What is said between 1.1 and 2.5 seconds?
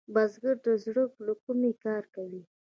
له کومي کار کوي